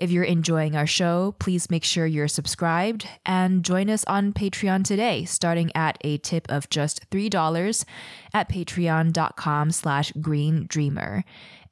[0.00, 4.82] If you're enjoying our show, please make sure you're subscribed and join us on Patreon
[4.82, 7.84] today, starting at a tip of just $3
[8.32, 11.22] at patreon.com slash green dreamer.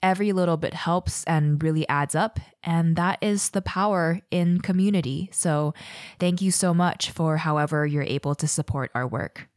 [0.02, 5.30] Every little bit helps and really adds up, and that is the power in community.
[5.32, 5.72] So
[6.20, 9.48] thank you so much for however you're able to support our work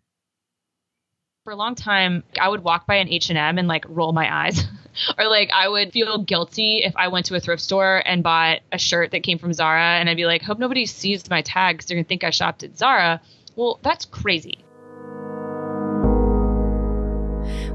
[1.44, 4.64] for a long time i would walk by an h&m and like roll my eyes.
[5.18, 8.60] Or like i would feel guilty if i went to a thrift store and bought
[8.74, 11.78] a shirt that came from zara and i'd be like hope nobody sees my tag
[11.78, 13.22] because they're going to think i shopped at zara.
[13.56, 14.66] Well that's crazy.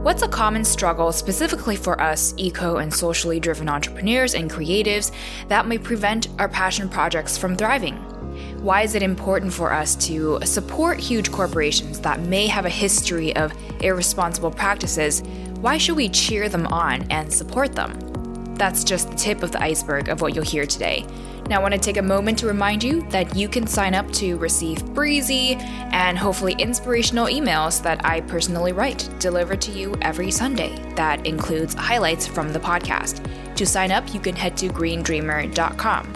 [0.03, 5.11] What's a common struggle specifically for us eco and socially driven entrepreneurs and creatives
[5.49, 8.16] that may prevent our passion projects from thriving?
[8.61, 13.35] Why is it important for us to support huge corporations that may have a history
[13.37, 15.23] of irresponsible practices?
[15.61, 17.99] Why should we cheer them on and support them?
[18.57, 21.07] That's just the tip of the iceberg of what you'll hear today.
[21.49, 24.11] Now, I want to take a moment to remind you that you can sign up
[24.15, 25.55] to receive breezy
[25.93, 30.77] and hopefully inspirational emails that I personally write, delivered to you every Sunday.
[30.97, 33.25] That includes highlights from the podcast.
[33.55, 36.16] To sign up, you can head to greendreamer.com.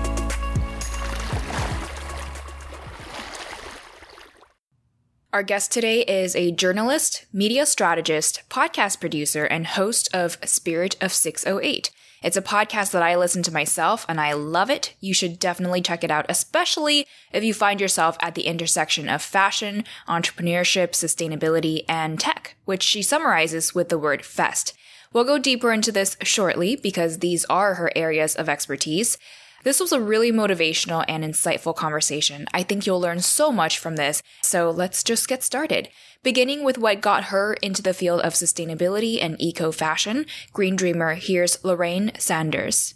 [5.33, 11.13] Our guest today is a journalist, media strategist, podcast producer, and host of Spirit of
[11.13, 11.89] 608.
[12.21, 14.93] It's a podcast that I listen to myself and I love it.
[14.99, 19.21] You should definitely check it out, especially if you find yourself at the intersection of
[19.21, 24.73] fashion, entrepreneurship, sustainability, and tech, which she summarizes with the word fest.
[25.13, 29.17] We'll go deeper into this shortly because these are her areas of expertise.
[29.63, 32.47] This was a really motivational and insightful conversation.
[32.51, 34.23] I think you'll learn so much from this.
[34.41, 35.89] So let's just get started.
[36.23, 41.13] Beginning with what got her into the field of sustainability and eco fashion, Green Dreamer,
[41.13, 42.95] here's Lorraine Sanders.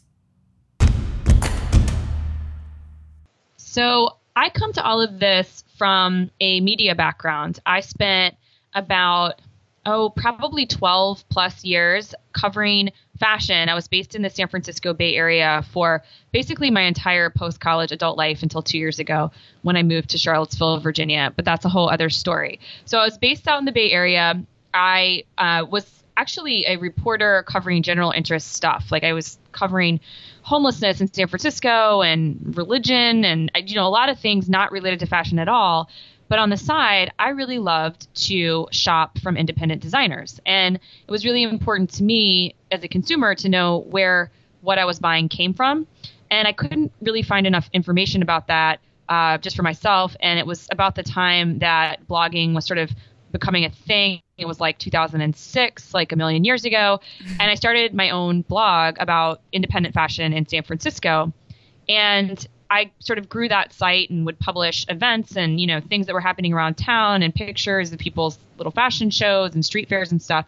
[3.57, 7.59] So I come to all of this from a media background.
[7.65, 8.35] I spent
[8.73, 9.39] about
[9.85, 13.69] oh, probably 12 plus years covering fashion.
[13.69, 17.91] I was based in the San Francisco Bay Area for basically my entire post college
[17.91, 19.31] adult life until two years ago
[19.61, 21.31] when I moved to Charlottesville, Virginia.
[21.35, 22.59] But that's a whole other story.
[22.85, 24.41] So I was based out in the Bay Area.
[24.73, 28.91] I uh, was actually a reporter covering general interest stuff.
[28.91, 29.99] Like I was covering
[30.41, 34.99] homelessness in San Francisco and religion and you know a lot of things not related
[34.99, 35.89] to fashion at all
[36.27, 40.39] but on the side, I really loved to shop from independent designers.
[40.45, 44.31] And it was really important to me as a consumer to know where
[44.61, 45.87] what I was buying came from.
[46.31, 50.15] And I couldn't really find enough information about that uh, just for myself.
[50.19, 52.89] And it was about the time that blogging was sort of
[53.31, 54.21] becoming a thing.
[54.37, 56.99] It was like 2006, like a million years ago.
[57.39, 61.31] And I started my own blog about independent fashion in San Francisco.
[61.87, 66.07] And I sort of grew that site and would publish events and you know things
[66.07, 70.11] that were happening around town and pictures of people's little fashion shows and street fairs
[70.11, 70.45] and stuff.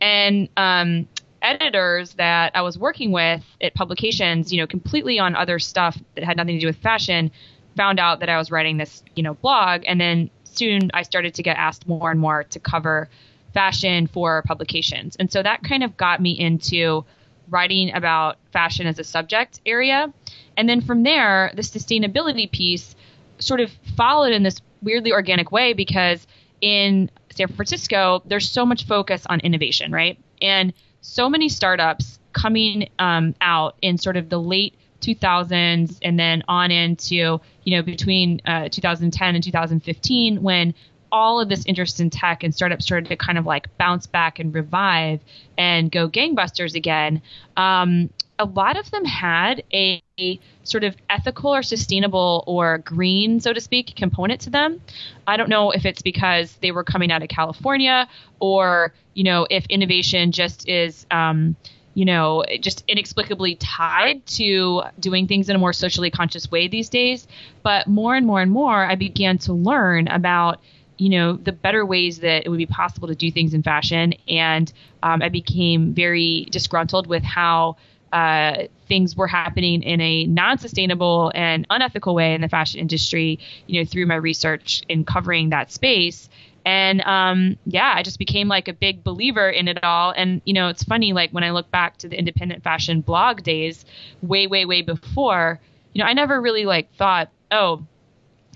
[0.00, 1.06] And um,
[1.42, 6.24] editors that I was working with at publications, you know, completely on other stuff that
[6.24, 7.30] had nothing to do with fashion,
[7.76, 11.34] found out that I was writing this you know blog, and then soon I started
[11.34, 13.08] to get asked more and more to cover
[13.52, 17.04] fashion for publications, and so that kind of got me into
[17.50, 20.12] writing about fashion as a subject area.
[20.56, 22.94] And then from there, the sustainability piece
[23.38, 26.26] sort of followed in this weirdly organic way because
[26.60, 30.18] in San Francisco, there's so much focus on innovation, right?
[30.42, 36.42] And so many startups coming um, out in sort of the late 2000s and then
[36.46, 40.74] on into you know between uh, 2010 and 2015 when
[41.12, 44.38] all of this interest in tech and startups started to kind of like bounce back
[44.38, 45.20] and revive
[45.58, 47.22] and go gangbusters again,
[47.56, 53.40] um, a lot of them had a, a, sort of ethical or sustainable or green,
[53.40, 54.80] so to speak, component to them.
[55.26, 58.08] I don't know if it's because they were coming out of California
[58.38, 61.06] or, you know, if innovation just is.
[61.10, 61.56] Um,
[61.92, 66.88] you know, just inexplicably tied to doing things in a more socially conscious way these
[66.88, 67.26] days.
[67.64, 70.60] But more and more and more, I began to learn about
[71.00, 74.14] you know the better ways that it would be possible to do things in fashion.
[74.28, 77.76] And um, i became very disgruntled with how
[78.12, 83.80] uh, things were happening in a non-sustainable and unethical way in the fashion industry you
[83.80, 86.28] know through my research in covering that space.
[86.66, 90.12] And um, yeah i just became like a big believer in it all.
[90.14, 93.42] And you know it's funny like when i look back to the independent fashion blog
[93.42, 93.84] days
[94.22, 95.60] way way way before
[95.94, 97.86] you know i never really like thought oh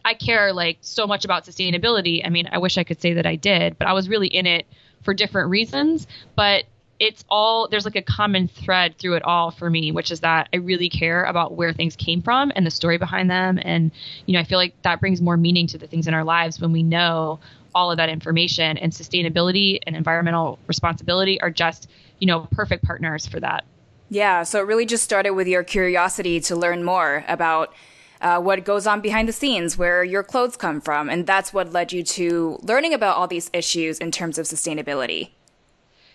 [0.04, 2.24] I care like so much about sustainability.
[2.24, 4.46] I mean, I wish I could say that I did, but I was really in
[4.46, 4.66] it
[5.02, 6.06] for different reasons.
[6.36, 6.64] But
[7.00, 10.48] it's all there's like a common thread through it all for me, which is that
[10.52, 13.58] I really care about where things came from and the story behind them.
[13.62, 13.90] And,
[14.26, 16.60] you know, I feel like that brings more meaning to the things in our lives
[16.60, 17.40] when we know
[17.74, 21.90] all of that information and sustainability and environmental responsibility are just,
[22.20, 23.64] you know, perfect partners for that.
[24.10, 24.44] Yeah.
[24.44, 27.74] So it really just started with your curiosity to learn more about
[28.20, 31.08] uh, what goes on behind the scenes, where your clothes come from.
[31.08, 35.31] And that's what led you to learning about all these issues in terms of sustainability.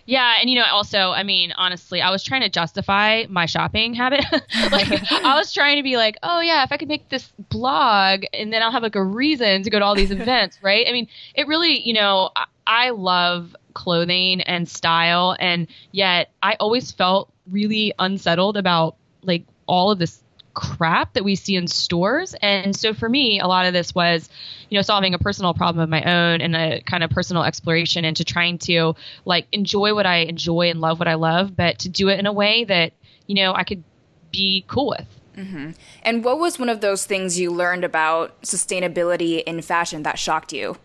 [0.10, 3.94] Yeah, and you know, also, I mean, honestly, I was trying to justify my shopping
[3.94, 4.26] habit.
[4.72, 8.24] like, I was trying to be like, oh yeah, if I could make this blog,
[8.34, 10.88] and then I'll have like a reason to go to all these events, right?
[10.88, 16.56] I mean, it really, you know, I, I love clothing and style, and yet I
[16.60, 20.24] always felt really unsettled about like all of this
[20.60, 22.36] crap that we see in stores.
[22.42, 24.30] And so for me, a lot of this was,
[24.68, 28.04] you know, solving a personal problem of my own and a kind of personal exploration
[28.04, 31.90] into trying to like enjoy what I enjoy and love what I love, but to
[31.90, 32.92] do it in a way that,
[33.26, 33.84] you know, I could
[34.32, 35.08] be cool with.
[35.38, 35.72] Mm-hmm.
[36.04, 40.52] And what was one of those things you learned about sustainability in fashion that shocked
[40.52, 40.76] you?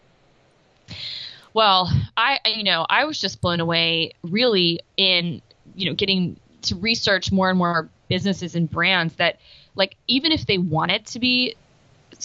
[1.52, 5.42] Well, I, you know, I was just blown away really in,
[5.74, 9.38] you know, getting to research more and more businesses and brands that
[9.74, 11.56] like even if they wanted to be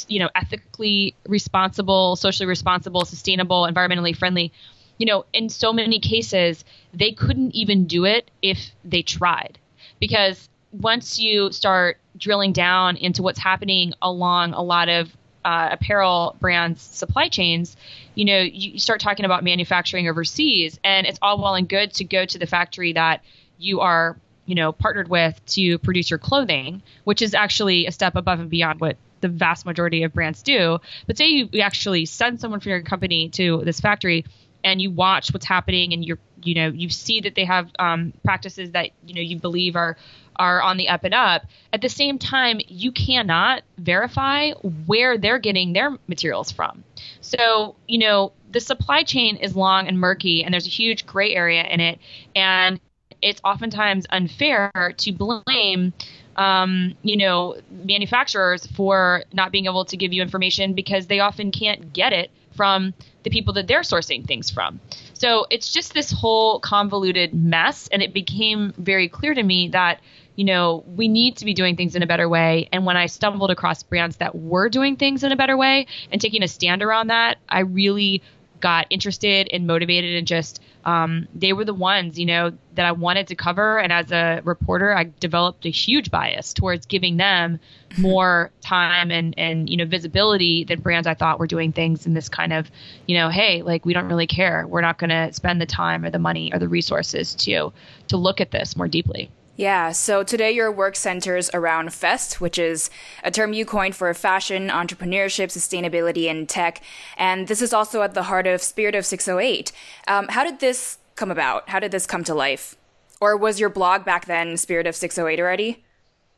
[0.07, 4.51] you know ethically responsible socially responsible sustainable environmentally friendly
[4.99, 9.57] you know in so many cases they couldn't even do it if they tried.
[9.99, 15.15] Because once you start drilling down into what's happening along a lot of
[15.45, 17.77] uh, apparel brands supply chains
[18.13, 22.03] you know you start talking about manufacturing overseas and it's all well and good to
[22.03, 23.23] go to the factory that
[23.57, 24.17] you are
[24.50, 28.50] you know, partnered with to produce your clothing, which is actually a step above and
[28.50, 30.80] beyond what the vast majority of brands do.
[31.06, 34.25] But say you, actually send someone from your company to this factory
[34.63, 38.12] and you watch what's happening and you're you know you see that they have um,
[38.25, 39.98] practices that you know you believe are
[40.36, 41.44] are on the up and up.
[41.72, 44.54] At the same time you cannot verify
[44.88, 46.84] where they're getting their materials from.
[47.22, 51.36] So you know the supply chain is long and murky and there's a huge gray
[51.36, 52.00] area in it.
[52.36, 52.80] And
[53.21, 55.94] it's oftentimes unfair to blame
[56.39, 61.51] um, you know, manufacturers for not being able to give you information because they often
[61.51, 62.94] can't get it from
[63.24, 64.80] the people that they're sourcing things from.
[65.13, 67.89] So it's just this whole convoluted mess.
[67.92, 70.00] And it became very clear to me that,
[70.38, 72.69] you know, we need to be doing things in a better way.
[72.72, 76.22] And when I stumbled across brands that were doing things in a better way and
[76.22, 78.24] taking a stand around that, I really
[78.62, 82.91] got interested and motivated and just um, they were the ones you know that i
[82.91, 83.79] wanted to cover.
[83.79, 87.59] And as a reporter i developed a huge bias towards giving them
[87.97, 92.13] more time and and you know visibility than brands i thought were doing things in
[92.13, 92.69] this kind of
[93.07, 94.65] you know hey like we don't really care.
[94.67, 97.71] We're not going to spend the time or the money or the resources to
[98.07, 99.29] to look at this more deeply
[99.60, 102.89] yeah, so today your work centers around FEST, which is
[103.25, 106.82] a term you coined for fashion, entrepreneurship, sustainability, and tech.
[107.18, 109.74] And this is also at the heart of Spirit of 608.
[110.08, 111.68] Um, how did this come about?
[111.68, 112.78] How did this come to life?
[113.20, 115.84] Or was your blog back then Spirit of 608 already?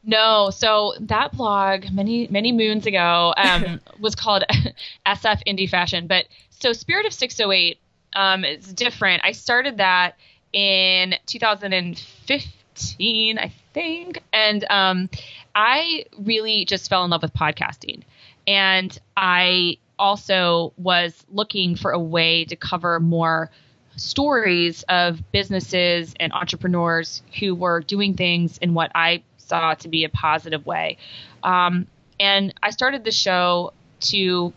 [0.03, 4.45] No, so that blog many many moons ago um, was called
[5.05, 7.77] SF Indie Fashion, but so Spirit of 608
[8.13, 9.21] um, is different.
[9.23, 10.15] I started that
[10.53, 14.21] in 2015 15, I think.
[14.33, 15.09] And um,
[15.55, 18.03] I really just fell in love with podcasting.
[18.47, 23.51] And I also was looking for a way to cover more
[23.95, 30.03] stories of businesses and entrepreneurs who were doing things in what I saw to be
[30.03, 30.97] a positive way.
[31.43, 31.87] Um,
[32.19, 34.53] and I started the show to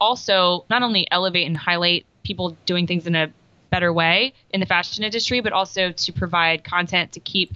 [0.00, 3.32] also not only elevate and highlight people doing things in a
[3.74, 7.54] better way in the fashion industry, but also to provide content to keep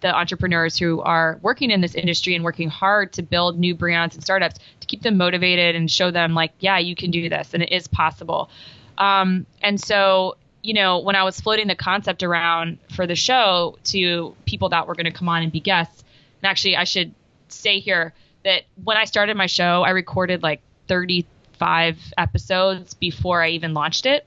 [0.00, 4.14] the entrepreneurs who are working in this industry and working hard to build new brands
[4.14, 7.52] and startups to keep them motivated and show them like, yeah, you can do this
[7.52, 8.48] and it is possible.
[8.96, 13.76] Um, and so, you know, when I was floating the concept around for the show
[13.86, 16.04] to people that were going to come on and be guests,
[16.42, 17.12] and actually, I should
[17.48, 23.48] say here that when I started my show, I recorded like 35 episodes before I
[23.50, 24.24] even launched it.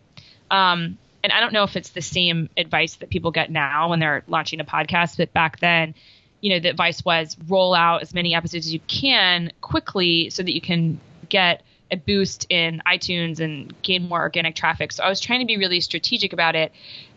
[0.51, 3.99] Um, and I don't know if it's the same advice that people get now when
[3.99, 5.95] they're launching a podcast, but back then,
[6.41, 10.43] you know, the advice was roll out as many episodes as you can quickly so
[10.43, 14.91] that you can get a boost in iTunes and gain more organic traffic.
[14.91, 16.71] So I was trying to be really strategic about it.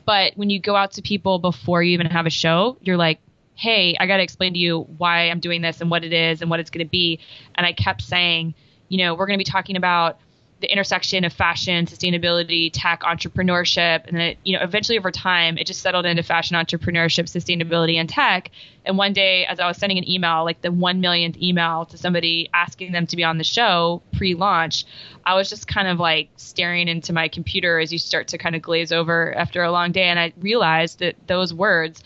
[0.05, 3.21] But when you go out to people before you even have a show, you're like,
[3.55, 6.41] hey, I got to explain to you why I'm doing this and what it is
[6.41, 7.21] and what it's going to be.
[7.55, 8.55] And I kept saying,
[8.89, 10.19] you know, we're going to be talking about
[10.63, 15.67] the intersection of fashion, sustainability, tech, entrepreneurship, and then you know eventually over time it
[15.67, 18.51] just settled into fashion, entrepreneurship, sustainability, and tech.
[18.87, 21.99] And one day, as I was sending an email, like the one millionth email to
[21.99, 24.87] somebody asking them to be on the show pre-launch,
[25.27, 28.57] I was just kind of like staring into my computer as you start to kind
[28.57, 32.03] of glaze over after a long day, and I realized that those words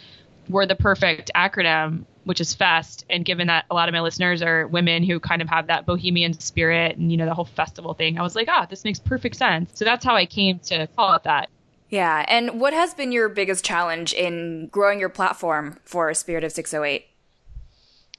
[0.49, 3.05] were the perfect acronym which is Fest.
[3.09, 5.87] And given that a lot of my listeners are women who kind of have that
[5.87, 8.99] bohemian spirit and, you know, the whole festival thing, I was like, ah, this makes
[8.99, 9.71] perfect sense.
[9.75, 11.49] So that's how I came to call it that.
[11.89, 12.25] Yeah.
[12.27, 17.07] And what has been your biggest challenge in growing your platform for Spirit of 608?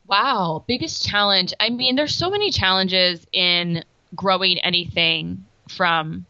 [0.07, 0.63] Wow.
[0.65, 1.53] Biggest challenge.
[1.59, 3.83] I mean, there's so many challenges in
[4.15, 6.25] growing anything from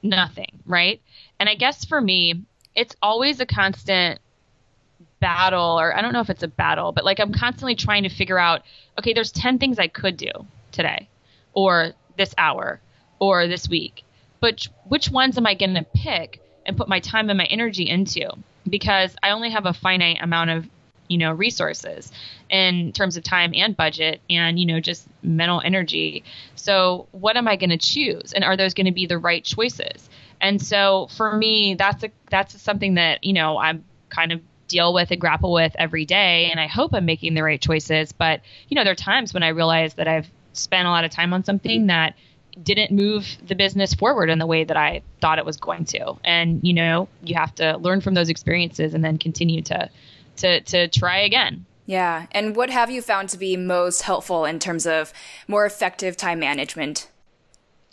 [0.00, 1.02] nothing, right?
[1.40, 2.44] And I guess for me,
[2.76, 4.20] it's always a constant
[5.20, 8.08] battle or I don't know if it's a battle, but like I'm constantly trying to
[8.08, 8.62] figure out,
[8.98, 10.30] okay, there's 10 things I could do
[10.72, 11.08] today
[11.52, 12.80] or this hour
[13.18, 14.04] or this week.
[14.40, 17.88] But which ones am I going to pick and put my time and my energy
[17.88, 18.30] into?
[18.68, 20.68] Because I only have a finite amount of,
[21.08, 22.12] you know, resources
[22.50, 26.24] in terms of time and budget and, you know, just mental energy.
[26.56, 28.32] So what am I going to choose?
[28.32, 30.10] And are those going to be the right choices?
[30.40, 34.92] And so for me, that's a that's something that, you know, I'm kind of deal
[34.92, 36.50] with and grapple with every day.
[36.50, 38.12] And I hope I'm making the right choices.
[38.12, 41.10] But, you know, there are times when I realize that I've spent a lot of
[41.10, 42.14] time on something that
[42.62, 46.16] didn't move the business forward in the way that I thought it was going to.
[46.24, 49.90] And, you know, you have to learn from those experiences and then continue to
[50.36, 51.64] to to try again.
[51.86, 52.26] Yeah.
[52.32, 55.12] And what have you found to be most helpful in terms of
[55.46, 57.08] more effective time management?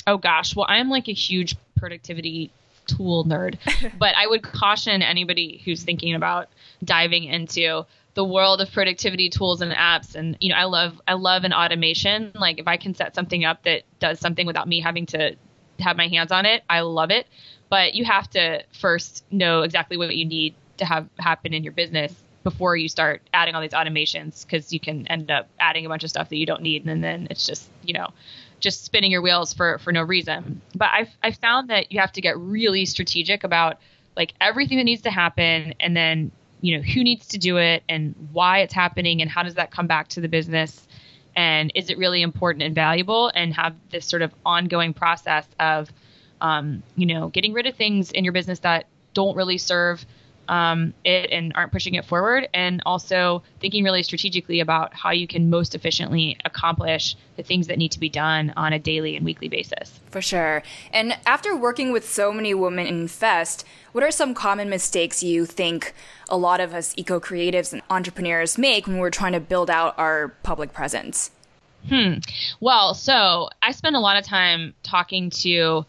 [0.07, 2.51] Oh gosh, well I'm like a huge productivity
[2.87, 3.57] tool nerd,
[3.97, 6.49] but I would caution anybody who's thinking about
[6.83, 10.15] diving into the world of productivity tools and apps.
[10.15, 12.31] And you know i love i love an automation.
[12.35, 15.35] Like if i can set something up that does something without me having to
[15.79, 17.27] have my hands on it i love it.
[17.69, 21.73] But you have to first know exactly what you need to have happen in your
[21.73, 22.13] business
[22.43, 26.03] before you start adding all these automations because you can end up adding a bunch
[26.03, 28.09] of stuff that you don't need and then it's just you know
[28.59, 30.61] just spinning your wheels for for no reason.
[30.75, 33.79] But i've i've found that you have to get really strategic about
[34.15, 36.31] like everything that needs to happen and then
[36.63, 39.69] you know who needs to do it and why it's happening and how does that
[39.69, 40.87] come back to the business?
[41.35, 43.29] And is it really important and valuable?
[43.35, 45.91] And have this sort of ongoing process of
[46.39, 50.05] um, you know getting rid of things in your business that don't really serve
[50.49, 55.27] um, it and aren't pushing it forward, and also thinking really strategically about how you
[55.27, 59.25] can most efficiently accomplish the things that need to be done on a daily and
[59.25, 59.99] weekly basis.
[60.11, 60.63] For sure.
[60.91, 65.45] And after working with so many women in Fest, what are some common mistakes you
[65.45, 65.93] think
[66.29, 69.97] a lot of us eco creatives and entrepreneurs make when we're trying to build out
[69.97, 71.31] our public presence?
[71.89, 72.13] Hmm.
[72.59, 75.85] Well, so I spend a lot of time talking to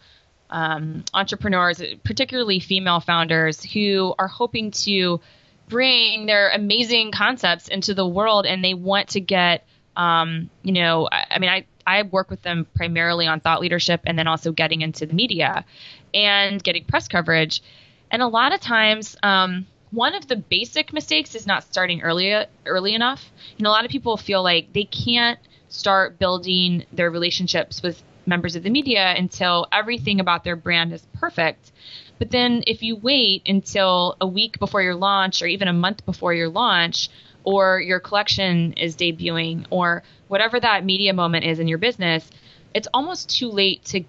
[0.55, 5.19] um, entrepreneurs, particularly female founders, who are hoping to
[5.67, 11.09] bring their amazing concepts into the world and they want to get, um, you know,
[11.11, 14.53] I, I mean, I, I work with them primarily on thought leadership and then also
[14.53, 15.65] getting into the media
[16.13, 17.61] and getting press coverage.
[18.09, 22.33] And a lot of times, um, one of the basic mistakes is not starting early
[22.65, 23.29] early enough.
[23.59, 28.55] Know, a lot of people feel like they can't start building their relationships with members
[28.55, 31.71] of the media until everything about their brand is perfect.
[32.17, 36.05] But then if you wait until a week before your launch or even a month
[36.05, 37.09] before your launch
[37.43, 42.29] or your collection is debuting or whatever that media moment is in your business,
[42.73, 44.03] it's almost too late to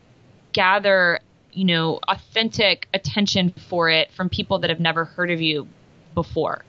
[0.53, 1.21] gather,
[1.53, 5.69] you know, authentic attention for it from people that have never heard of you
[6.15, 6.65] before.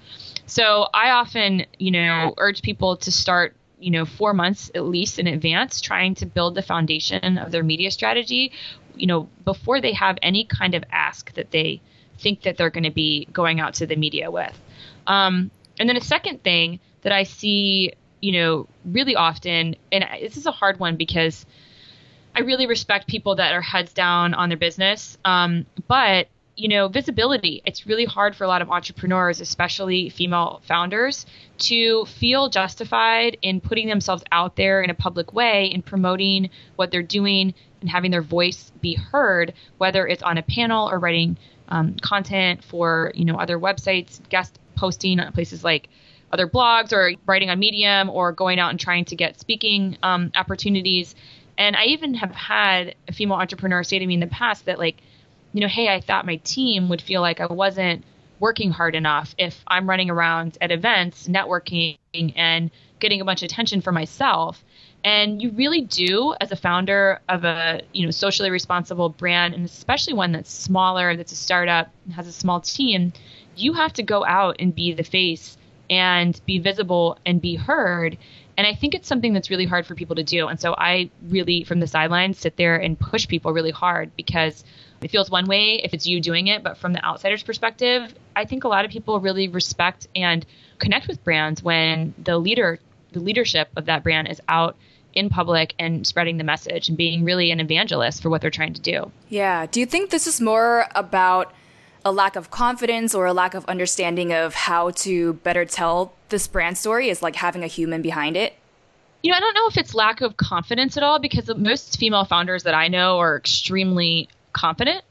[0.46, 5.20] So I often, you know, urge people to start you know four months at least
[5.20, 8.52] in advance trying to build the foundation of their media strategy
[8.96, 11.80] you know before they have any kind of ask that they
[12.20, 14.60] think that they're going to be going out to the media with.
[15.06, 20.38] Um, and then a second thing that i see you know really often and this
[20.38, 21.46] is a hard one because
[22.36, 26.88] i really respect people that are heads down on their business um, but you know,
[26.88, 27.62] visibility.
[27.66, 31.28] It's really hard for a lot of entrepreneurs, especially female founders,
[31.60, 36.90] to feel justified in putting themselves out there in a public way and promoting what
[36.90, 41.38] they're doing and having their voice be heard, whether it's on a panel or writing
[41.70, 45.90] um, content for, you know, other websites, guest posting on places like
[46.32, 50.32] other blogs or writing on Medium or going out and trying to get speaking um,
[50.36, 51.14] opportunities.
[51.56, 54.80] And I even have had a female entrepreneur say to me in the past that,
[54.80, 54.98] like,
[55.54, 58.04] you know, hey, I thought my team would feel like I wasn't
[58.40, 63.48] working hard enough if I'm running around at events, networking, and getting a bunch of
[63.48, 64.64] attention for myself.
[65.04, 69.66] And you really do, as a founder of a you know socially responsible brand, and
[69.66, 73.14] especially one that's smaller, that's a startup, has a small team,
[73.56, 75.58] you have to go out and be the face
[75.90, 78.18] and be visible and be heard.
[78.58, 80.48] And I think it's something that's really hard for people to do.
[80.48, 84.64] And so I really, from the sidelines, sit there and push people really hard because
[85.02, 86.64] it feels one way if it's you doing it.
[86.64, 90.46] But from the outsider's perspective, I think a lot of people really respect and
[90.80, 92.80] connect with brands when the leader,
[93.12, 94.76] the leadership of that brand is out
[95.14, 98.74] in public and spreading the message and being really an evangelist for what they're trying
[98.74, 99.12] to do.
[99.30, 99.66] Yeah.
[99.66, 101.54] Do you think this is more about
[102.06, 106.48] a lack of confidence or a lack of understanding of how to better tell this
[106.48, 108.54] brand story is like having a human behind it?
[109.24, 112.24] You know, I don't know if it's lack of confidence at all because most female
[112.24, 115.04] founders that I know are extremely confident.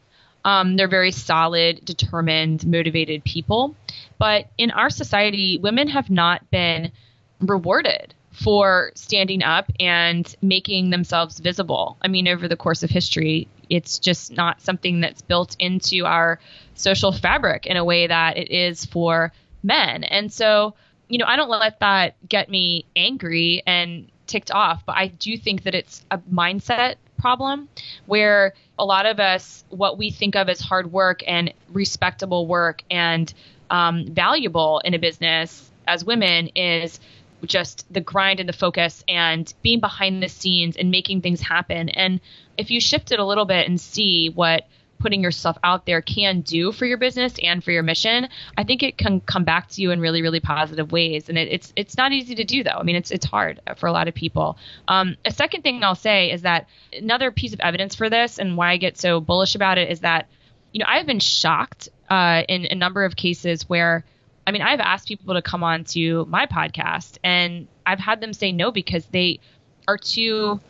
[0.44, 3.74] Um, they're very solid, determined, motivated people.
[4.18, 6.92] But in our society, women have not been
[7.40, 11.96] rewarded for standing up and making themselves visible.
[12.02, 16.38] I mean, over the course of history, it's just not something that's built into our
[16.74, 20.04] social fabric in a way that it is for men.
[20.04, 20.74] And so,
[21.08, 25.36] you know, I don't let that get me angry and ticked off, but I do
[25.38, 26.96] think that it's a mindset
[27.26, 27.68] problem
[28.06, 32.84] where a lot of us, what we think of as hard work and respectable work
[32.88, 33.34] and
[33.68, 37.00] um, valuable in a business as women is
[37.44, 41.88] just the grind and the focus and being behind the scenes and making things happen.
[41.88, 42.20] And
[42.56, 46.40] if you shift it a little bit and see what putting yourself out there can
[46.40, 49.82] do for your business and for your mission, I think it can come back to
[49.82, 51.28] you in really, really positive ways.
[51.28, 52.78] And it, it's it's not easy to do though.
[52.78, 54.58] I mean, it's it's hard for a lot of people.
[54.88, 58.56] Um, a second thing I'll say is that another piece of evidence for this and
[58.56, 60.28] why I get so bullish about it is that
[60.72, 64.04] you know I've been shocked uh, in a number of cases where
[64.46, 68.32] I mean, I've asked people to come on to my podcast and I've had them
[68.32, 69.40] say no because they
[69.88, 70.60] are too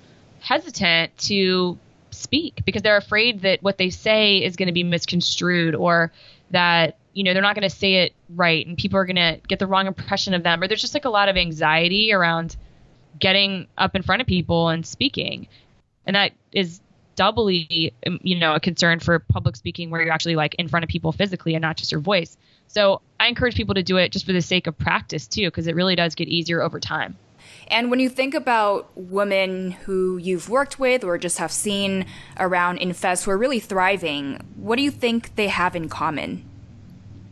[0.40, 1.78] hesitant to
[2.16, 6.12] speak because they're afraid that what they say is going to be misconstrued or
[6.50, 9.40] that you know they're not going to say it right and people are going to
[9.48, 12.56] get the wrong impression of them or there's just like a lot of anxiety around
[13.18, 15.48] getting up in front of people and speaking.
[16.06, 16.80] And that is
[17.14, 20.84] doubly um, you know a concern for public speaking where you're actually like in front
[20.84, 22.36] of people physically and not just your voice.
[22.68, 25.66] So i encourage people to do it just for the sake of practice too because
[25.66, 27.16] it really does get easier over time
[27.68, 32.06] and when you think about women who you've worked with or just have seen
[32.38, 36.44] around in Fest who are really thriving, what do you think they have in common?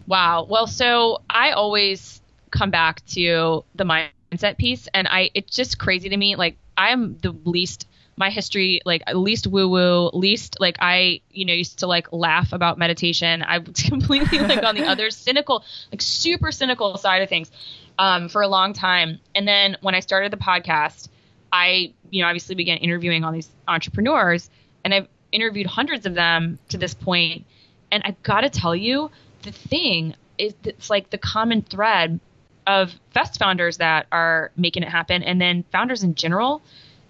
[0.07, 0.47] Wow.
[0.49, 6.09] Well, so I always come back to the mindset piece and I it's just crazy
[6.09, 11.21] to me like I'm the least my history like least woo woo least like i
[11.31, 15.11] you know used to like laugh about meditation i was completely like on the other
[15.11, 17.51] cynical like super cynical side of things
[17.99, 19.21] um, for a long time.
[19.35, 21.09] And then when I started the podcast,
[21.53, 24.51] I, you know, obviously began interviewing all these entrepreneurs,
[24.85, 27.45] and I've interviewed hundreds of them to this point.
[27.91, 29.11] And I've got to tell you,
[29.43, 32.19] the thing is, it's like the common thread
[32.67, 36.63] of Fest founders that are making it happen, and then founders in general,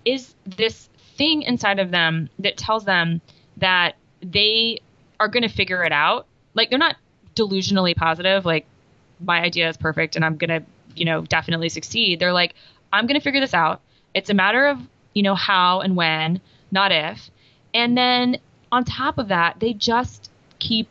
[0.04, 3.20] is this thing inside of them that tells them
[3.58, 4.80] that they
[5.20, 6.26] are going to figure it out.
[6.54, 6.96] Like they're not
[7.34, 8.66] delusionally positive, like
[9.20, 10.66] my idea is perfect and I'm going to
[10.96, 12.18] you know, definitely succeed.
[12.18, 12.54] They're like,
[12.92, 13.80] I'm going to figure this out.
[14.14, 14.78] It's a matter of,
[15.14, 17.30] you know, how and when, not if.
[17.72, 18.38] And then
[18.70, 20.88] on top of that, they just keep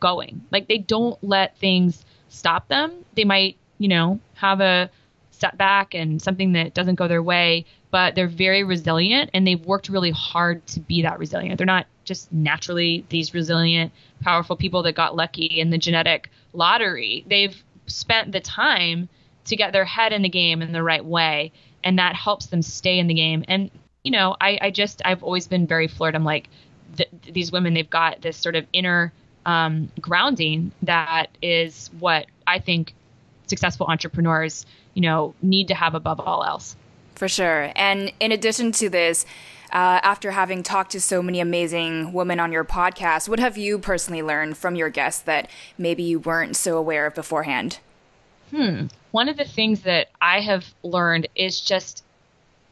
[0.00, 0.42] going.
[0.50, 3.04] Like they don't let things stop them.
[3.14, 4.90] They might, you know, have a
[5.30, 9.88] setback and something that doesn't go their way, but they're very resilient and they've worked
[9.88, 11.58] really hard to be that resilient.
[11.58, 17.24] They're not just naturally these resilient, powerful people that got lucky in the genetic lottery.
[17.28, 19.08] They've spent the time
[19.46, 21.52] to get their head in the game in the right way,
[21.82, 23.44] and that helps them stay in the game.
[23.48, 23.70] And
[24.02, 26.14] you know, I, I just I've always been very floored.
[26.14, 26.48] I'm like,
[26.96, 29.12] th- these women, they've got this sort of inner
[29.46, 32.94] um, grounding that is what I think
[33.46, 36.76] successful entrepreneurs, you know, need to have above all else.
[37.14, 37.70] For sure.
[37.76, 39.24] And in addition to this,
[39.72, 43.78] uh, after having talked to so many amazing women on your podcast, what have you
[43.78, 47.78] personally learned from your guests that maybe you weren't so aware of beforehand?
[48.50, 48.86] Hmm.
[49.14, 52.02] One of the things that I have learned is just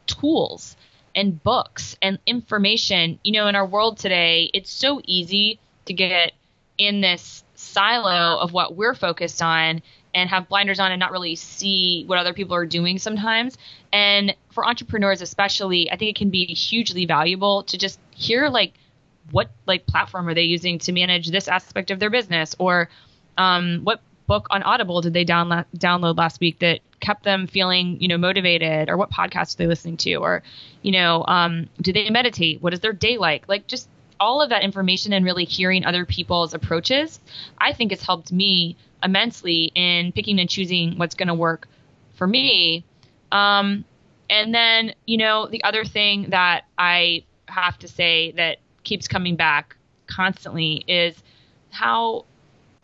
[0.09, 0.76] tools
[1.14, 3.20] and books and information.
[3.22, 6.33] You know, in our world today, it's so easy to get
[6.76, 9.83] in this silo of what we're focused on
[10.16, 13.57] and have blinders on and not really see what other people are doing sometimes.
[13.92, 18.72] And for entrepreneurs especially, I think it can be hugely valuable to just hear like
[19.31, 22.88] what like platform are they using to manage this aspect of their business or
[23.38, 28.00] um, what book on Audible did they download download last week that kept them feeling
[28.00, 28.88] you know motivated?
[28.88, 30.16] Or what podcast are they listening to?
[30.16, 30.42] Or
[30.82, 32.62] you know um, do they meditate?
[32.62, 33.48] What is their day like?
[33.48, 33.88] Like just
[34.20, 37.18] all of that information and really hearing other people's approaches
[37.58, 41.66] i think has helped me immensely in picking and choosing what's going to work
[42.14, 42.85] for me.
[43.30, 43.85] Um,
[44.30, 49.37] and then you know the other thing that i have to say that keeps coming
[49.37, 51.22] back constantly is
[51.70, 52.24] how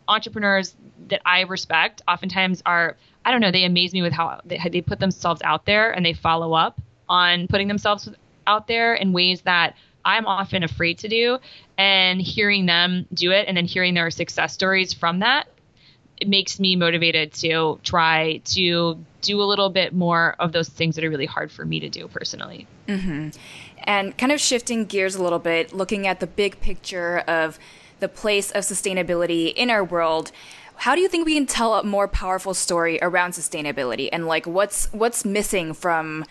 [0.09, 0.75] entrepreneurs
[1.07, 4.81] that I respect oftentimes are I don't know they amaze me with how they, they
[4.81, 8.09] put themselves out there and they follow up on putting themselves
[8.45, 11.39] out there in ways that I'm often afraid to do
[11.77, 15.47] and hearing them do it and then hearing their success stories from that
[16.19, 20.95] it makes me motivated to try to do a little bit more of those things
[20.95, 22.67] that are really hard for me to do personally.
[22.87, 23.29] Mm-hmm.
[23.83, 27.57] And kind of shifting gears a little bit, looking at the big picture of
[27.99, 30.31] the place of sustainability in our world.
[30.75, 34.47] How do you think we can tell a more powerful story around sustainability and like
[34.47, 36.25] what's what's missing from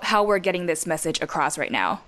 [0.00, 2.00] how we're getting this message across right now?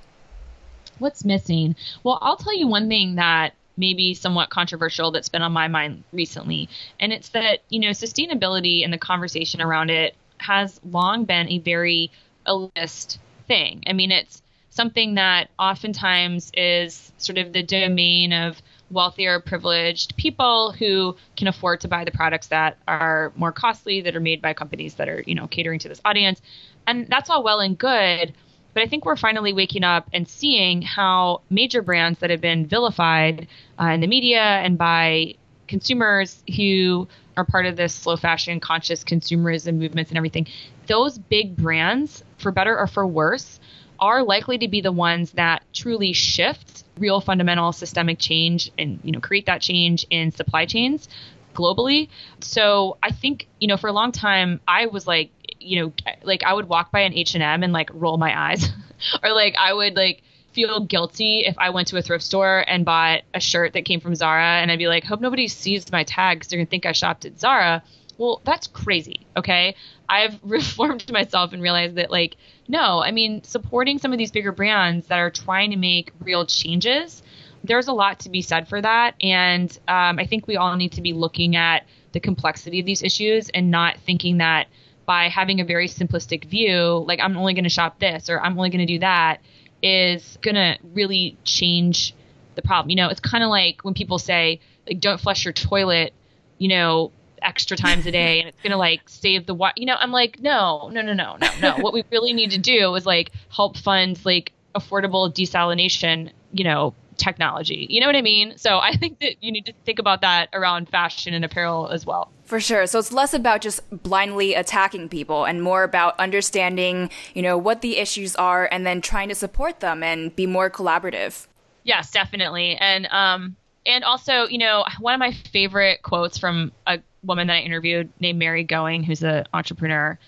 [0.98, 1.77] What's missing?
[2.03, 6.05] Well, I'll tell you one thing that maybe somewhat controversial that's been on my mind
[6.12, 6.68] recently.
[7.00, 11.59] And it's that, you know, sustainability and the conversation around it has long been a
[11.59, 12.11] very
[12.46, 13.83] elitist thing.
[13.87, 18.61] I mean, it's something that oftentimes is sort of the domain of
[18.94, 24.16] wealthier, privileged people who can afford to buy the products that are more costly, that
[24.16, 26.40] are made by companies that are, you know, catering to this audience.
[26.87, 28.33] And that's all well and good.
[28.72, 32.66] But I think we're finally waking up and seeing how major brands that have been
[32.66, 33.46] vilified
[33.80, 35.35] uh, in the media and by
[35.68, 40.46] consumers who are part of this slow fashion, conscious consumerism movements and everything,
[40.87, 43.61] those big brands, for better or for worse,
[43.98, 49.12] are likely to be the ones that truly shift real fundamental systemic change and you
[49.12, 51.09] know create that change in supply chains
[51.54, 52.09] globally.
[52.40, 55.30] So I think you know for a long time I was like
[55.61, 58.68] you know like I would walk by an H&M and like roll my eyes
[59.22, 62.85] or like I would like feel guilty if I went to a thrift store and
[62.85, 66.04] bought a shirt that came from Zara and I'd be like hope nobody sees my
[66.04, 67.83] tag cuz they're to think I shopped at Zara.
[68.18, 69.74] Well, that's crazy, okay?
[70.09, 72.37] I've reformed myself and realized that like
[72.68, 76.46] no, I mean, supporting some of these bigger brands that are trying to make real
[76.46, 77.22] changes,
[77.62, 79.14] there's a lot to be said for that.
[79.20, 83.03] And um, I think we all need to be looking at the complexity of these
[83.03, 84.68] issues and not thinking that
[85.07, 88.57] by having a very simplistic view, like I'm only going to shop this or I'm
[88.57, 89.40] only going to do that,
[89.83, 92.14] is going to really change
[92.55, 92.90] the problem.
[92.90, 96.14] You know, it's kind of like when people say, like, don't flush your toilet,
[96.59, 97.12] you know,
[97.44, 99.74] extra times a day and it's going to like save the water.
[99.76, 101.76] You know, I'm like, no, no, no, no, no, no.
[101.76, 106.94] what we really need to do is like help fund like affordable desalination, you know,
[107.16, 107.87] technology.
[107.88, 108.57] You know what I mean?
[108.57, 112.04] So I think that you need to think about that around fashion and apparel as
[112.04, 112.30] well.
[112.44, 112.87] For sure.
[112.87, 117.80] So it's less about just blindly attacking people and more about understanding, you know, what
[117.80, 121.46] the issues are and then trying to support them and be more collaborative.
[121.85, 122.76] Yes, definitely.
[122.76, 127.54] And um and also, you know, one of my favorite quotes from a woman that
[127.54, 130.18] I interviewed named Mary Going, who's an entrepreneur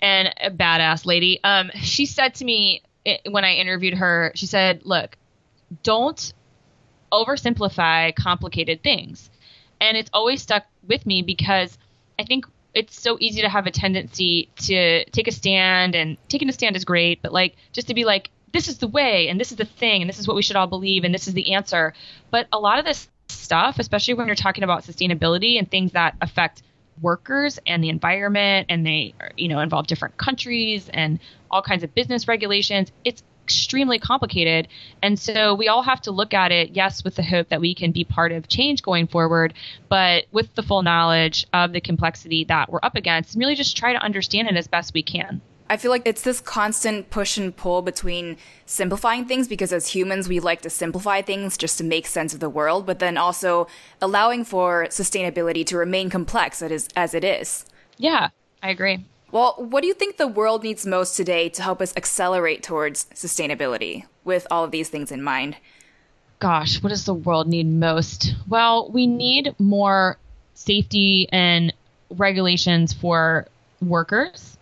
[0.00, 1.40] and a badass lady.
[1.42, 5.16] Um, she said to me eh, when I interviewed her, she said, "Look,
[5.82, 6.32] don't
[7.12, 9.30] oversimplify complicated things."
[9.80, 11.76] And it's always stuck with me because
[12.18, 16.48] I think it's so easy to have a tendency to take a stand and taking
[16.48, 19.40] a stand is great, but like just to be like this is the way and
[19.40, 21.34] this is the thing and this is what we should all believe and this is
[21.34, 21.94] the answer.
[22.30, 26.16] But a lot of this stuff, especially when you're talking about sustainability and things that
[26.20, 26.62] affect
[27.00, 31.18] workers and the environment and they you know involve different countries and
[31.50, 32.92] all kinds of business regulations.
[33.04, 34.68] It's extremely complicated.
[35.02, 37.74] And so we all have to look at it yes with the hope that we
[37.74, 39.54] can be part of change going forward
[39.88, 43.76] but with the full knowledge of the complexity that we're up against and really just
[43.76, 45.40] try to understand it as best we can
[45.72, 50.28] I feel like it's this constant push and pull between simplifying things because as humans
[50.28, 53.66] we like to simplify things just to make sense of the world, but then also
[53.98, 57.64] allowing for sustainability to remain complex as, as it is.
[57.96, 58.28] Yeah,
[58.62, 59.06] I agree.
[59.30, 63.06] Well, what do you think the world needs most today to help us accelerate towards
[63.14, 65.56] sustainability with all of these things in mind?
[66.38, 68.34] Gosh, what does the world need most?
[68.46, 70.18] Well, we need more
[70.52, 71.72] safety and
[72.10, 73.46] regulations for
[73.80, 74.58] workers.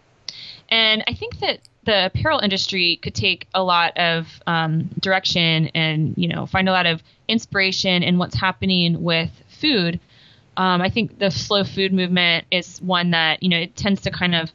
[0.71, 6.15] And I think that the apparel industry could take a lot of um, direction and
[6.17, 9.99] you know find a lot of inspiration in what's happening with food.
[10.57, 14.11] Um, I think the slow food movement is one that you know it tends to
[14.11, 14.51] kind of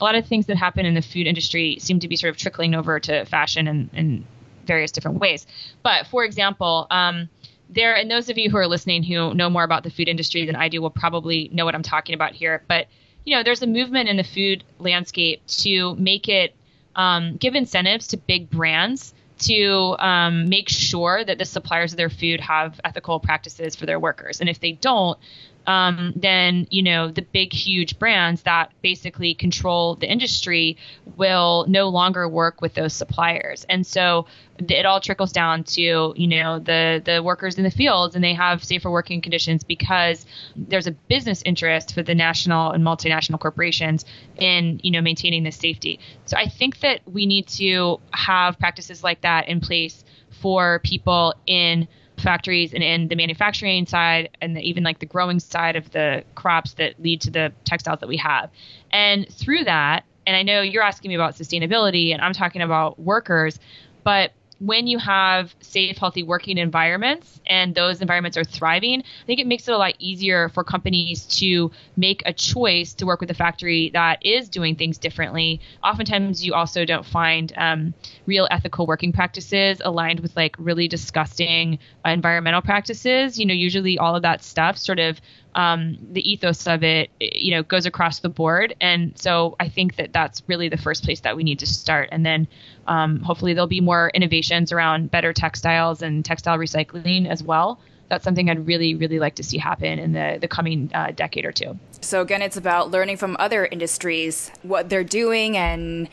[0.00, 2.36] a lot of things that happen in the food industry seem to be sort of
[2.36, 4.26] trickling over to fashion and in
[4.66, 5.46] various different ways.
[5.82, 7.28] But for example, um,
[7.68, 10.46] there and those of you who are listening who know more about the food industry
[10.46, 12.62] than I do will probably know what I'm talking about here.
[12.68, 12.86] But
[13.24, 16.54] you know, there's a movement in the food landscape to make it
[16.94, 22.10] um, give incentives to big brands to um, make sure that the suppliers of their
[22.10, 24.40] food have ethical practices for their workers.
[24.40, 25.18] And if they don't,
[25.66, 30.76] um, then you know the big huge brands that basically control the industry
[31.16, 33.64] will no longer work with those suppliers.
[33.68, 34.26] And so
[34.58, 38.34] it all trickles down to you know the the workers in the fields and they
[38.34, 44.04] have safer working conditions because there's a business interest for the national and multinational corporations
[44.36, 45.98] in you know maintaining this safety.
[46.26, 50.04] So i think that we need to have practices like that in place
[50.40, 51.88] for people in
[52.24, 56.24] factories and in the manufacturing side and the, even like the growing side of the
[56.34, 58.50] crops that lead to the textiles that we have.
[58.90, 62.98] And through that, and I know you're asking me about sustainability and I'm talking about
[62.98, 63.60] workers,
[64.02, 69.40] but when you have safe, healthy working environments and those environments are thriving, I think
[69.40, 73.30] it makes it a lot easier for companies to make a choice to work with
[73.30, 75.60] a factory that is doing things differently.
[75.82, 77.94] Oftentimes, you also don't find um,
[78.26, 83.38] real ethical working practices aligned with like really disgusting environmental practices.
[83.38, 85.20] You know, usually all of that stuff sort of
[85.54, 88.74] um, the ethos of it, you know, goes across the board.
[88.80, 92.08] And so I think that that's really the first place that we need to start.
[92.12, 92.48] And then
[92.86, 97.80] um, hopefully there'll be more innovations around better textiles and textile recycling as well.
[98.08, 101.44] That's something I'd really, really like to see happen in the, the coming uh, decade
[101.44, 101.78] or two.
[102.00, 106.08] So, again, it's about learning from other industries, what they're doing, and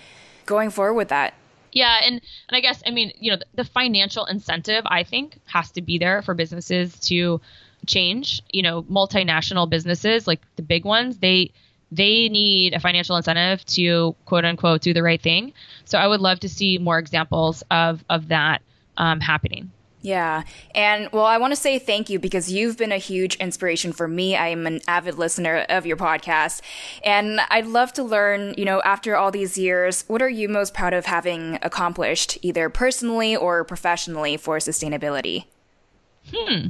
[0.45, 1.33] going forward with that.
[1.73, 2.15] Yeah, and
[2.49, 5.81] and I guess I mean you know the, the, financial incentive I think has to
[5.81, 7.39] be there for businesses to
[7.87, 8.41] change.
[8.51, 11.51] You know, multinational businesses like the big ones, they
[11.91, 15.53] they need a financial incentive to quote unquote do the right thing.
[15.85, 18.61] So I would love to see more examples of of that
[18.97, 19.71] um, happening.
[20.01, 20.43] Yeah.
[20.73, 24.07] And well, I want to say thank you because you've been a huge inspiration for
[24.07, 24.35] me.
[24.35, 26.61] I am an avid listener of your podcast.
[27.05, 30.73] And I'd love to learn, you know, after all these years, what are you most
[30.73, 35.45] proud of having accomplished, either personally or professionally, for sustainability?
[36.33, 36.67] Hmm.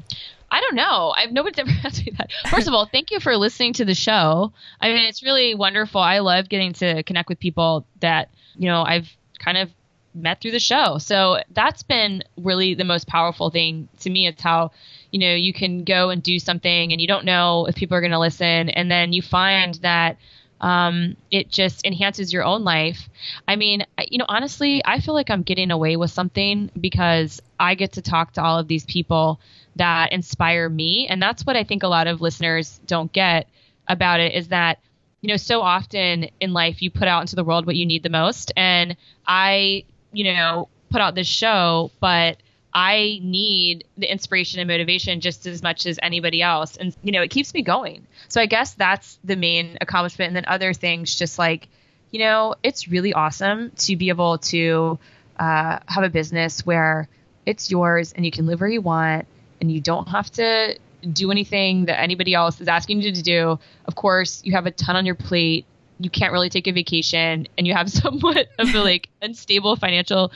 [0.51, 1.13] I don't know.
[1.15, 2.29] I've nobody's ever asked me that.
[2.49, 4.51] First of all, thank you for listening to the show.
[4.81, 6.01] I mean, it's really wonderful.
[6.01, 9.09] I love getting to connect with people that you know I've
[9.39, 9.71] kind of
[10.13, 10.97] met through the show.
[10.97, 14.27] So that's been really the most powerful thing to me.
[14.27, 14.71] It's how
[15.11, 18.01] you know you can go and do something and you don't know if people are
[18.01, 20.17] going to listen, and then you find that.
[20.59, 23.09] Um, it just enhances your own life.
[23.47, 27.73] I mean, you know, honestly, I feel like I'm getting away with something because I
[27.73, 29.39] get to talk to all of these people
[29.75, 31.07] that inspire me.
[31.07, 33.47] And that's what I think a lot of listeners don't get
[33.87, 34.79] about it is that,
[35.21, 38.03] you know, so often in life you put out into the world what you need
[38.03, 38.51] the most.
[38.55, 42.37] And I, you know, put out this show, but
[42.73, 46.77] I need the inspiration and motivation just as much as anybody else.
[46.77, 48.07] And, you know, it keeps me going.
[48.29, 50.29] So I guess that's the main accomplishment.
[50.29, 51.67] And then other things, just like,
[52.11, 54.99] you know, it's really awesome to be able to
[55.37, 57.07] uh, have a business where
[57.45, 59.25] it's yours and you can live where you want
[59.61, 60.77] and you don't have to
[61.13, 63.59] do anything that anybody else is asking you to do.
[63.85, 65.65] Of course, you have a ton on your plate.
[65.99, 70.31] You can't really take a vacation, and you have somewhat of a like unstable financial,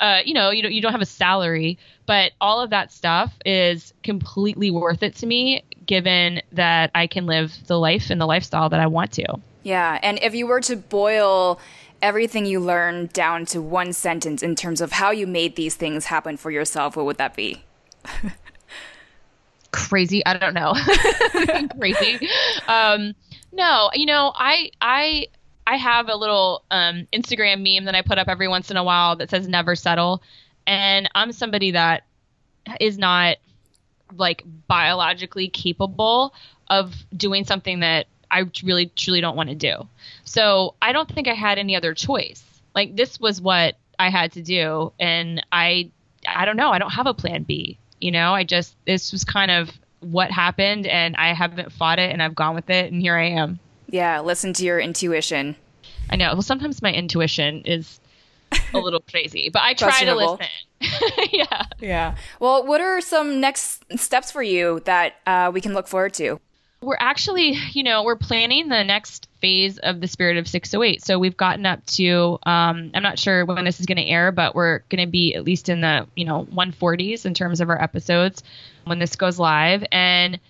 [0.00, 1.78] uh, you know, you don't you don't have a salary.
[2.06, 7.26] But all of that stuff is completely worth it to me, given that I can
[7.26, 9.38] live the life and the lifestyle that I want to.
[9.62, 11.60] Yeah, and if you were to boil
[12.02, 16.06] everything you learned down to one sentence in terms of how you made these things
[16.06, 17.62] happen for yourself, what would that be?
[19.72, 20.24] crazy.
[20.24, 20.74] I don't know.
[21.78, 22.28] crazy.
[22.68, 23.14] Um,
[23.52, 25.26] no, you know, I I
[25.66, 28.84] I have a little um, Instagram meme that I put up every once in a
[28.84, 30.22] while that says "Never settle,"
[30.66, 32.04] and I'm somebody that
[32.80, 33.38] is not
[34.16, 36.34] like biologically capable
[36.68, 39.88] of doing something that I really truly don't want to do.
[40.24, 42.42] So I don't think I had any other choice.
[42.74, 45.90] Like this was what I had to do, and I
[46.26, 46.70] I don't know.
[46.70, 47.78] I don't have a plan B.
[48.00, 52.10] You know, I just this was kind of what happened and I haven't fought it
[52.10, 53.58] and I've gone with it and here I am.
[53.88, 55.56] Yeah, listen to your intuition.
[56.08, 56.32] I know.
[56.32, 58.00] Well, sometimes my intuition is
[58.72, 60.46] a little crazy, but I try to listen.
[61.32, 61.64] yeah.
[61.80, 62.16] Yeah.
[62.38, 66.40] Well, what are some next steps for you that uh, we can look forward to?
[66.82, 71.04] We're actually, you know, we're planning the next phase of the Spirit of 608.
[71.04, 74.32] So we've gotten up to, um, I'm not sure when this is going to air,
[74.32, 77.68] but we're going to be at least in the, you know, 140s in terms of
[77.68, 78.42] our episodes
[78.84, 79.84] when this goes live.
[79.92, 80.40] And,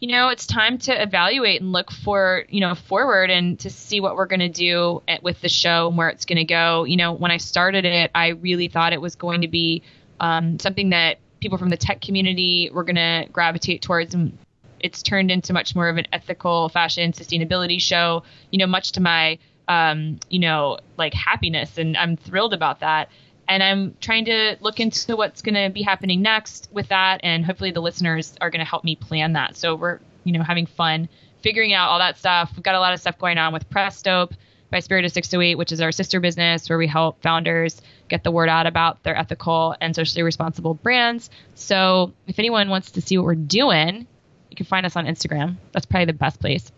[0.00, 4.00] you know, it's time to evaluate and look for, you know, forward and to see
[4.00, 6.84] what we're going to do with the show and where it's going to go.
[6.84, 9.82] You know, when I started it, I really thought it was going to be
[10.20, 14.36] um, something that people from the tech community were going to gravitate towards and
[14.82, 18.22] it's turned into much more of an ethical fashion sustainability show.
[18.50, 19.38] You know, much to my
[19.68, 23.08] um, you know like happiness, and I'm thrilled about that.
[23.48, 27.44] And I'm trying to look into what's going to be happening next with that, and
[27.44, 29.56] hopefully the listeners are going to help me plan that.
[29.56, 31.08] So we're you know having fun
[31.42, 32.52] figuring out all that stuff.
[32.54, 34.34] We've got a lot of stuff going on with Press Dope
[34.70, 38.30] by Spirit of 608, which is our sister business where we help founders get the
[38.30, 41.30] word out about their ethical and socially responsible brands.
[41.54, 44.06] So if anyone wants to see what we're doing,
[44.50, 45.56] you can find us on Instagram.
[45.72, 46.72] That's probably the best place.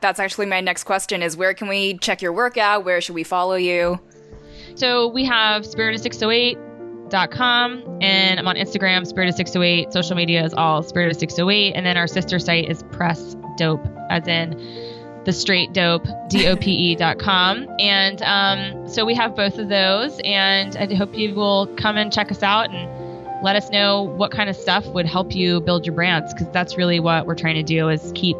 [0.00, 2.84] That's actually my next question is where can we check your workout?
[2.84, 3.98] Where should we follow you?
[4.74, 9.90] So we have spirit608.com and I'm on Instagram, spirit608.
[9.92, 11.72] Social media is all spirit608.
[11.74, 14.50] And then our sister site is press dope, as in
[15.24, 17.66] the straight dope, D-O-P-E dot com.
[17.80, 20.20] And um, so we have both of those.
[20.24, 22.95] And I hope you will come and check us out and
[23.42, 26.76] let us know what kind of stuff would help you build your brands because that's
[26.76, 28.36] really what we're trying to do is keep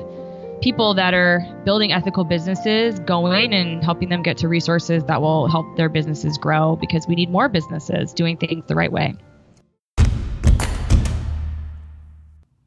[0.62, 5.48] people that are building ethical businesses going and helping them get to resources that will
[5.48, 9.14] help their businesses grow because we need more businesses doing things the right way.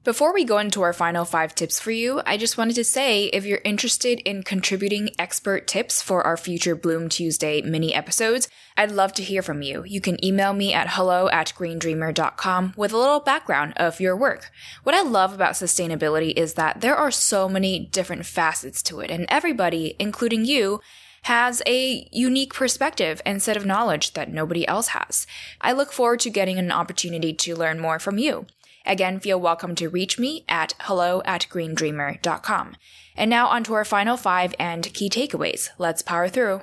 [0.06, 3.26] Before we go into our final five tips for you, I just wanted to say
[3.26, 8.92] if you're interested in contributing expert tips for our future Bloom Tuesday mini episodes, I'd
[8.92, 9.84] love to hear from you.
[9.86, 14.52] You can email me at hello at greendreamer.com with a little background of your work.
[14.84, 19.12] What I love about sustainability is that there are so many different facets to it,
[19.12, 20.80] and everybody, including you,
[21.24, 25.28] has a unique perspective and set of knowledge that nobody else has.
[25.60, 28.46] I look forward to getting an opportunity to learn more from you.
[28.86, 32.76] Again, feel welcome to reach me at hello at greendreamer.com.
[33.16, 35.70] And now on to our final five and key takeaways.
[35.78, 36.62] Let's power through.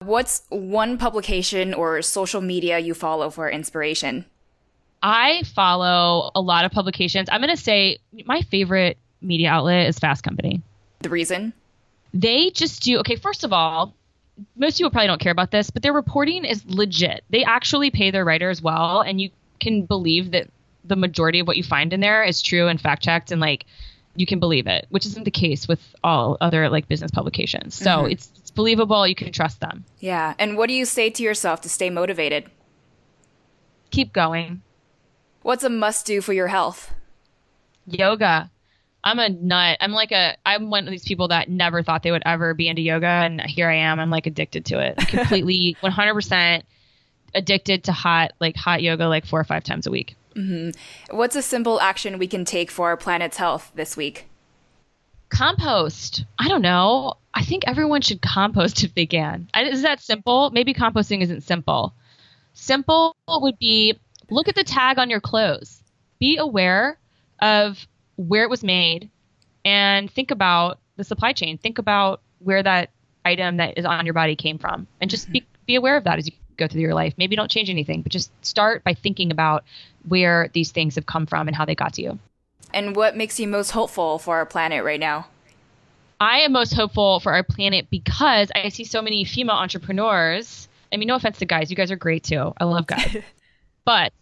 [0.00, 4.24] What's one publication or social media you follow for inspiration?
[5.02, 7.28] I follow a lot of publications.
[7.30, 10.62] I'm going to say my favorite media outlet is Fast Company.
[11.00, 11.52] The reason?
[12.14, 13.94] They just do, okay, first of all,
[14.56, 17.24] most people probably don't care about this, but their reporting is legit.
[17.30, 20.48] They actually pay their writers well, and you can believe that
[20.84, 23.66] the majority of what you find in there is true and fact checked, and like
[24.14, 27.74] you can believe it, which isn't the case with all other like business publications.
[27.74, 28.12] So mm-hmm.
[28.12, 29.06] it's, it's believable.
[29.06, 29.84] You can trust them.
[30.00, 30.34] Yeah.
[30.38, 32.50] And what do you say to yourself to stay motivated?
[33.90, 34.62] Keep going.
[35.42, 36.92] What's a must do for your health?
[37.86, 38.50] Yoga.
[39.06, 39.78] I'm a nut.
[39.80, 42.66] I'm like a I'm one of these people that never thought they would ever be
[42.66, 44.00] into yoga and here I am.
[44.00, 44.96] I'm like addicted to it.
[45.08, 46.62] Completely 100%
[47.32, 50.16] addicted to hot like hot yoga like 4 or 5 times a week.
[50.34, 51.16] Mm-hmm.
[51.16, 54.26] What's a simple action we can take for our planet's health this week?
[55.28, 56.24] Compost.
[56.36, 57.14] I don't know.
[57.32, 59.48] I think everyone should compost if they can.
[59.54, 60.50] Is that simple?
[60.50, 61.94] Maybe composting isn't simple.
[62.54, 65.80] Simple would be look at the tag on your clothes.
[66.18, 66.98] Be aware
[67.40, 67.86] of
[68.16, 69.10] where it was made
[69.64, 71.58] and think about the supply chain.
[71.58, 72.90] Think about where that
[73.24, 76.18] item that is on your body came from and just be, be aware of that
[76.18, 77.14] as you go through your life.
[77.16, 79.64] Maybe don't change anything, but just start by thinking about
[80.08, 82.18] where these things have come from and how they got to you.
[82.72, 85.28] And what makes you most hopeful for our planet right now?
[86.20, 90.68] I am most hopeful for our planet because I see so many female entrepreneurs.
[90.92, 92.54] I mean, no offense to guys, you guys are great too.
[92.56, 93.18] I love guys.
[93.84, 94.12] but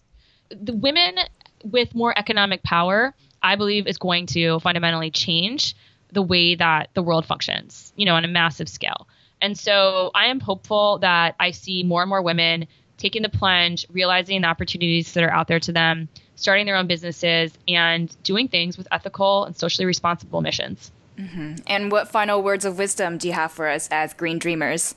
[0.50, 1.16] the women
[1.62, 5.76] with more economic power I believe is going to fundamentally change
[6.12, 9.06] the way that the world functions, you know, on a massive scale.
[9.40, 13.86] And so I am hopeful that I see more and more women taking the plunge,
[13.90, 18.48] realizing the opportunities that are out there to them, starting their own businesses, and doing
[18.48, 20.90] things with ethical and socially responsible missions.
[21.18, 21.56] Mm-hmm.
[21.66, 24.94] And what final words of wisdom do you have for us as green dreamers?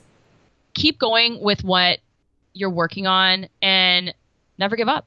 [0.74, 1.98] Keep going with what
[2.54, 4.14] you're working on and
[4.56, 5.06] never give up.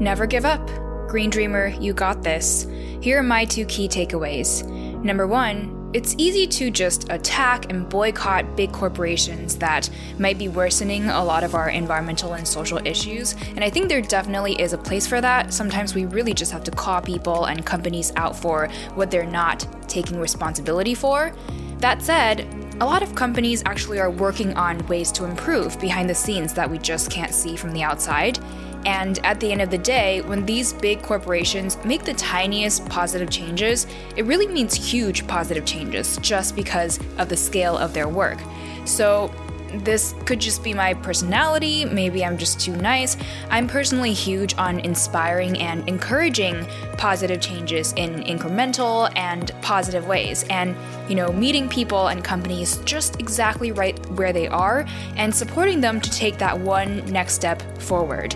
[0.00, 0.68] Never give up.
[1.08, 2.66] Green Dreamer, you got this.
[3.00, 4.64] Here are my two key takeaways.
[5.04, 9.88] Number one, it's easy to just attack and boycott big corporations that
[10.18, 13.36] might be worsening a lot of our environmental and social issues.
[13.50, 15.54] And I think there definitely is a place for that.
[15.54, 19.64] Sometimes we really just have to call people and companies out for what they're not
[19.88, 21.32] taking responsibility for.
[21.78, 22.40] That said,
[22.80, 26.68] a lot of companies actually are working on ways to improve behind the scenes that
[26.68, 28.40] we just can't see from the outside.
[28.86, 33.30] And at the end of the day, when these big corporations make the tiniest positive
[33.30, 38.38] changes, it really means huge positive changes just because of the scale of their work.
[38.84, 39.32] So
[39.78, 43.16] this could just be my personality, maybe I'm just too nice.
[43.50, 46.64] I'm personally huge on inspiring and encouraging
[46.96, 50.76] positive changes in incremental and positive ways, and,
[51.08, 56.00] you know, meeting people and companies just exactly right where they are and supporting them
[56.00, 58.34] to take that one next step forward.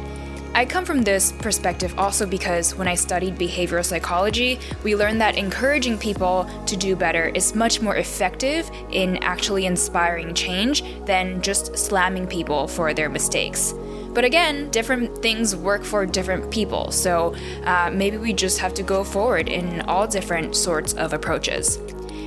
[0.59, 5.39] I come from this perspective also because when I studied behavioral psychology, we learned that
[5.39, 11.79] encouraging people to do better is much more effective in actually inspiring change than just
[11.79, 13.73] slamming people for their mistakes.
[14.13, 18.83] But again, different things work for different people, so uh, maybe we just have to
[18.83, 21.79] go forward in all different sorts of approaches.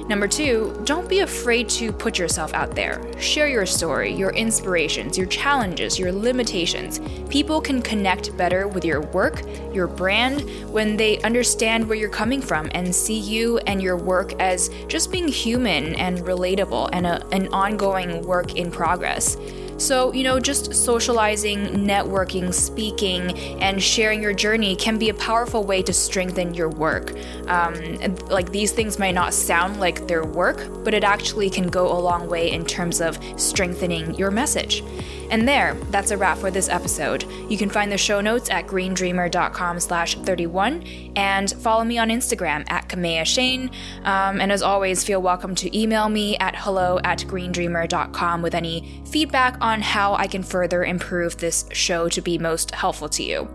[0.08, 3.02] Number two, don't be afraid to put yourself out there.
[3.20, 7.00] Share your story, your inspirations, your challenges, your limitations.
[7.30, 9.44] People can connect better with your work,
[9.74, 10.42] your brand,
[10.72, 15.12] when they understand where you're coming from and see you and your work as just
[15.12, 19.38] being human and relatable and a, an ongoing work in progress.
[19.82, 25.64] So, you know, just socializing, networking, speaking, and sharing your journey can be a powerful
[25.64, 27.16] way to strengthen your work.
[27.48, 31.92] Um, like these things might not sound like their work, but it actually can go
[31.92, 34.84] a long way in terms of strengthening your message.
[35.32, 37.24] And there, that's a wrap for this episode.
[37.50, 40.84] You can find the show notes at greendreamer.com slash 31
[41.16, 43.72] and follow me on Instagram at Kaméa Chayne.
[44.04, 49.01] Um, and as always, feel welcome to email me at hello at greendreamer.com with any
[49.12, 53.50] feedback on how I can further improve this show to be most helpful to you.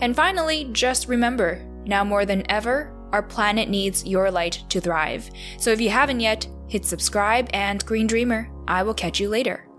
[0.00, 5.30] And finally, just remember, now more than ever, our planet needs your light to thrive.
[5.58, 8.48] So if you haven't yet, hit subscribe and Green Dreamer.
[8.68, 9.69] I will catch you later.